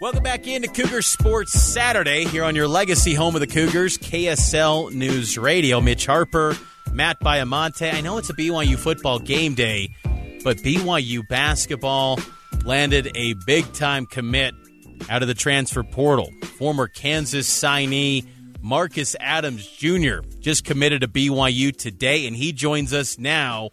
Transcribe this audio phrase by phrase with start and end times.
[0.00, 4.92] Welcome back into Cougar Sports Saturday here on your legacy home of the Cougars, KSL
[4.92, 5.80] News Radio.
[5.80, 6.56] Mitch Harper,
[6.92, 7.92] Matt Baiamonte.
[7.92, 9.88] I know it's a BYU football game day,
[10.44, 12.20] but BYU basketball
[12.64, 14.54] landed a big time commit
[15.10, 16.30] out of the transfer portal.
[16.58, 18.24] Former Kansas signee
[18.62, 20.20] Marcus Adams Jr.
[20.38, 23.70] just committed to BYU today, and he joins us now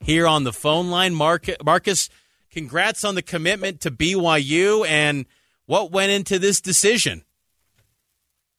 [0.00, 1.14] here on the phone line.
[1.14, 2.10] Marcus,
[2.50, 5.24] congrats on the commitment to BYU and
[5.68, 7.22] what went into this decision?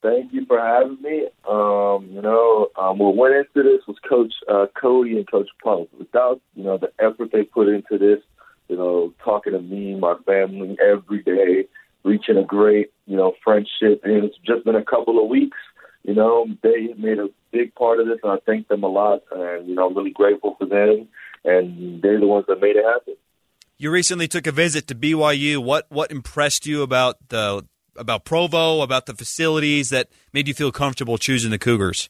[0.01, 1.25] Thank you for having me.
[1.49, 5.89] Um, you know, um, what went into this was Coach uh, Cody and Coach Pope.
[5.97, 8.19] Without you know the effort they put into this,
[8.69, 11.67] you know, talking to me, my family every day,
[12.03, 15.57] reaching a great you know friendship, and it's just been a couple of weeks.
[16.03, 19.23] You know, they made a big part of this, and I thank them a lot.
[19.31, 21.07] And you know, I'm really grateful for them,
[21.43, 23.15] and they're the ones that made it happen.
[23.81, 25.63] You recently took a visit to BYU.
[25.63, 27.65] What what impressed you about the
[27.95, 32.09] about Provo, about the facilities that made you feel comfortable choosing the Cougars?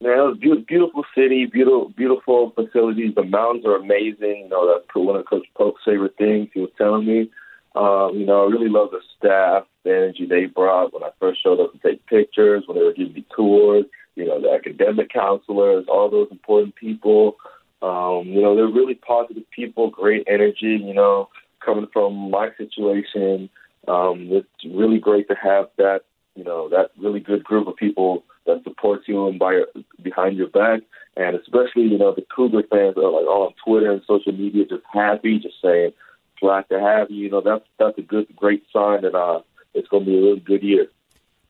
[0.00, 3.14] Man, it was beautiful city, beautiful beautiful facilities.
[3.14, 4.42] The mountains are amazing.
[4.42, 6.48] You know, that's one of Coach Pope's favorite things.
[6.52, 7.30] He was telling me.
[7.76, 11.44] Um, you know, I really love the staff, the energy they brought when I first
[11.44, 13.84] showed up to take pictures, when they were giving me tours.
[14.16, 17.36] You know, the academic counselors, all those important people.
[17.82, 21.28] Um, you know, they're really positive people, great energy, you know,
[21.64, 23.50] coming from my situation.
[23.86, 26.00] Um, it's really great to have that,
[26.34, 29.62] you know, that really good group of people that supports you and by
[30.02, 30.80] behind your back.
[31.16, 34.64] And especially, you know, the Cougar fans are like all on Twitter and social media
[34.64, 35.92] just happy, just saying,
[36.40, 37.24] glad to have you.
[37.24, 39.40] You know, that's that's a good, great sign that uh,
[39.74, 40.88] it's going to be a really good year.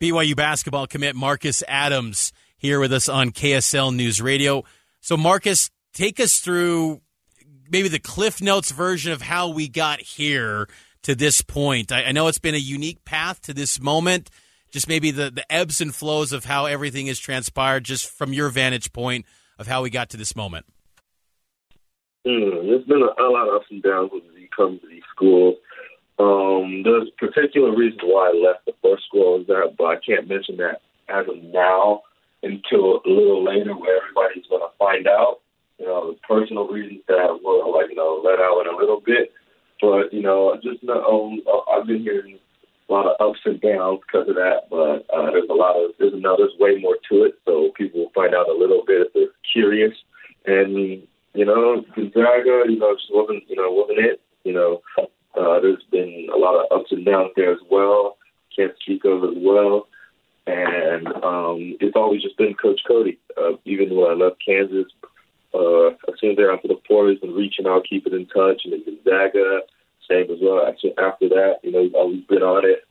[0.00, 4.64] BYU basketball commit Marcus Adams here with us on KSL News Radio.
[5.00, 7.00] So, Marcus, take us through
[7.70, 10.68] maybe the Cliff Notes version of how we got here
[11.02, 11.90] to this point.
[11.90, 14.30] I, I, know it's been a unique path to this moment.
[14.70, 18.50] Just maybe the, the ebbs and flows of how everything has transpired, just from your
[18.50, 19.24] vantage point
[19.58, 20.66] of how we got to this moment.
[22.26, 25.02] Mm, there's been a, a, lot of ups and downs when you come to these
[25.14, 25.54] schools.
[26.18, 30.28] Um, there's particular reasons why I left the first school, is that, but I can't
[30.28, 32.02] mention that as of now
[32.42, 35.40] until a little later, where everybody's going to find out
[35.78, 39.32] you know, personal reasons that were like, you know, let out in a little bit.
[39.80, 42.38] But, you know, just um, I've been hearing
[42.88, 44.68] a lot of ups and downs because of that.
[44.70, 47.34] But uh, there's a lot of, there's, no, there's way more to it.
[47.44, 49.92] So people will find out a little bit if they're curious.
[50.46, 54.20] And, you know, Gonzaga, you know, just wasn't, you know, wasn't it.
[54.44, 58.16] You know, uh, there's been a lot of ups and downs there as well.
[58.56, 59.88] Can't as well.
[60.46, 63.18] And um, it's always just been Coach Cody.
[63.36, 64.86] Uh, even when I left Kansas,
[65.56, 68.62] uh, as soon as they're after the portal, he's been reaching out, keeping in touch,
[68.64, 69.60] and then Gonzaga,
[70.08, 70.66] same as well.
[70.66, 72.84] Actually, after that, you know, he's always been on it.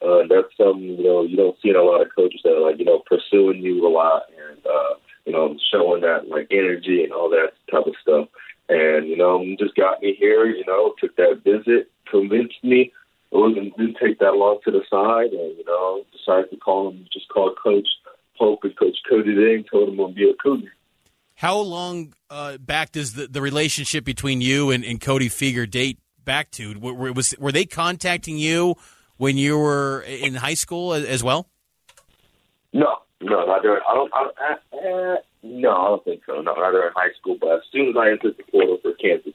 [0.00, 2.68] Uh, that's something, you know, you don't see in a lot of coaches that are
[2.68, 4.94] like, you know, pursuing you a lot and, uh,
[5.24, 8.26] you know, showing that like energy and all that type of stuff.
[8.68, 12.92] And, you know, just got me here, you know, took that visit, convinced me.
[13.30, 16.90] It wasn't, didn't take that long to the side and, you know, decided to call
[16.90, 17.88] him, just called Coach
[18.36, 20.72] Pope and Coach Cody and told him I'm to be a Cougar.
[21.42, 25.98] How long uh, back does the, the relationship between you and, and Cody Fueger date
[26.24, 26.78] back to?
[26.78, 28.76] Were, was, were they contacting you
[29.16, 31.48] when you were in high school as well?
[32.72, 33.82] No, no, not during.
[33.90, 34.12] I don't.
[34.14, 36.34] I, I, uh, no, I don't think so.
[36.34, 37.36] No, not during high school.
[37.40, 39.34] But as soon as I entered the portal for Kansas,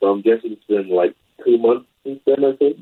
[0.00, 2.44] so I'm guessing it's been like two months since then.
[2.44, 2.78] I think.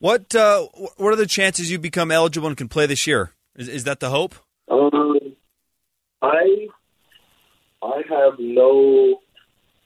[0.00, 0.66] What uh,
[0.96, 3.34] What are the chances you become eligible and can play this year?
[3.54, 4.34] Is, is that the hope?
[6.22, 6.68] I
[7.82, 9.20] I have no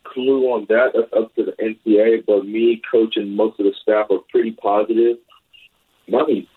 [0.05, 0.93] clue on that.
[0.95, 2.25] That's up to the NCAA.
[2.27, 5.17] But me, coach, and most of the staff are pretty positive.
[6.09, 6.49] Money.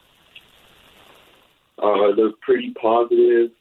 [1.81, 3.51] Uh, they're pretty positive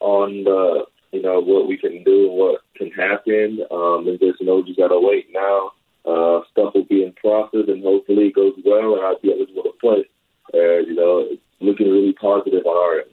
[0.00, 3.60] on the you know what we can do and what can happen.
[3.70, 5.72] Um, and just you know just gotta wait now.
[6.04, 9.62] Uh, stuff will be in process, and hopefully it goes well, and I'll be able
[9.62, 10.04] to play.
[10.52, 11.26] Uh, you know,
[11.60, 13.10] looking really positive on our end.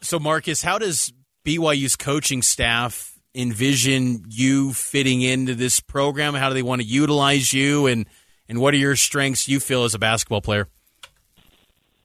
[0.00, 1.12] So, Marcus, how does
[1.48, 6.34] BYU's coaching staff envision you fitting into this program?
[6.34, 8.04] How do they want to utilize you, and
[8.50, 10.68] and what are your strengths you feel as a basketball player?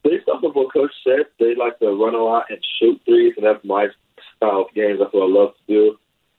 [0.01, 3.33] Based off of what Coach said, they like to run a lot and shoot threes,
[3.35, 3.87] and that's my
[4.37, 4.99] style of games.
[4.99, 5.97] That's what I love to do.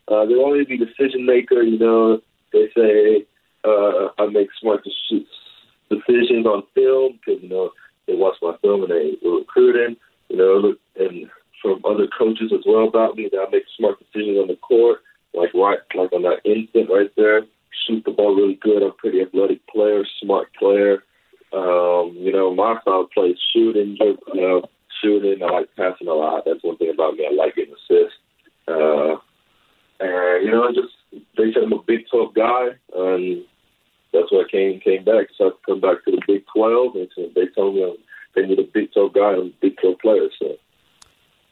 [0.09, 1.61] Uh, they want me to be decision maker.
[1.61, 2.23] You know,
[2.55, 3.27] they say
[3.65, 7.71] uh, I make smart decisions on film because you know
[8.07, 9.97] they watch my film and they recruiting.
[10.31, 11.31] You know, and
[11.65, 15.01] from other coaches as well about me that I make smart decisions on the court,
[15.35, 17.43] like right, like on that instant right there.
[17.87, 18.83] Shoot the ball really good.
[18.83, 21.03] I'm a pretty athletic player, smart player.
[21.53, 24.63] Uh, know, my style of play is shooting, you know,
[25.03, 25.43] shooting.
[25.43, 26.45] I like passing a lot.
[26.45, 27.27] That's one thing about me.
[27.31, 28.19] I like getting assists.
[28.67, 29.17] Uh,
[30.01, 30.95] and you know, just
[31.37, 33.45] they said I'm a Big 12 guy, and
[34.13, 35.29] that's why I came came back.
[35.37, 37.97] So I come back to the Big 12, and they told me I'm,
[38.35, 40.29] they need a Big 12 guy and a Big 12 player.
[40.41, 40.57] So.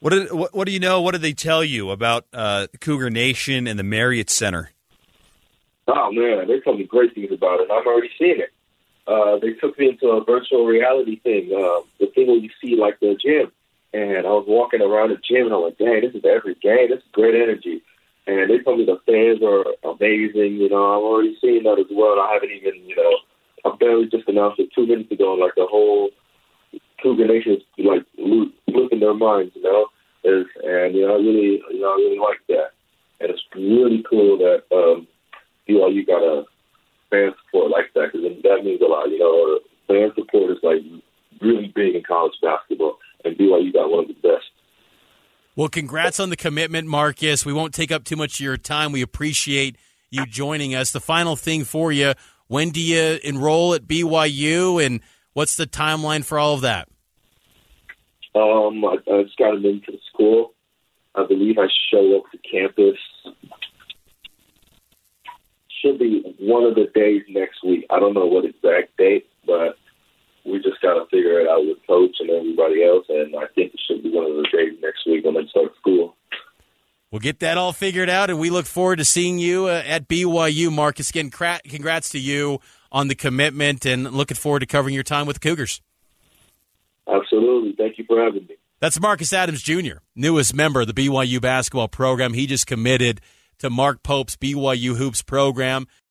[0.02, 1.00] What, did, what, what do you know?
[1.00, 4.72] What did they tell you about uh, Cougar Nation and the Marriott Center?
[5.86, 7.68] Oh man, they told me great things about it.
[7.70, 8.50] I'm already seeing it.
[9.06, 12.74] Uh, they took me into a virtual reality thing, uh, the thing where you see
[12.74, 13.52] like the gym.
[13.92, 16.90] And I was walking around the gym and I'm like, dang, this is every game.
[16.90, 17.80] This is great energy.
[18.26, 20.56] And they told me the fans are amazing.
[20.56, 22.18] You know, I'm already seeing that as well.
[22.18, 25.34] I haven't even, you know, I barely just announced it two minutes ago.
[25.34, 26.10] Like the whole
[27.02, 29.86] Cougar Nation is like losing their minds, you know.
[30.24, 32.70] Is, and you know, I really, you know, I really like that.
[33.20, 35.06] And it's really cool that um,
[35.68, 36.44] BYU got a
[37.10, 39.10] fan support like that because that means a lot.
[39.10, 39.58] You know,
[39.88, 40.82] fan support is like
[41.40, 44.46] really big in college basketball, and BYU got one of the best.
[45.54, 47.44] Well, congrats on the commitment, Marcus.
[47.44, 48.92] We won't take up too much of your time.
[48.92, 49.76] We appreciate
[50.10, 50.92] you joining us.
[50.92, 52.14] The final thing for you:
[52.48, 55.00] when do you enroll at BYU, and
[55.32, 56.88] what's the timeline for all of that?
[58.34, 60.54] Um, I, I just got him into the school.
[61.14, 62.98] I believe I show up to campus
[65.82, 67.84] should be one of the days next week.
[67.90, 69.76] I don't know what exact date, but
[70.44, 73.06] we just got to figure it out with coach and everybody else.
[73.08, 75.74] And I think it should be one of the days next week when they start
[75.80, 76.16] school.
[77.10, 80.08] We'll get that all figured out, and we look forward to seeing you uh, at
[80.08, 81.10] BYU, Marcus.
[81.10, 85.36] Again, congrats to you on the commitment, and looking forward to covering your time with
[85.36, 85.82] the Cougars.
[87.08, 87.74] Absolutely.
[87.76, 88.56] Thank you for having me.
[88.80, 92.34] That's Marcus Adams Jr., newest member of the BYU basketball program.
[92.34, 93.20] He just committed
[93.58, 95.86] to Mark Pope's BYU Hoops program.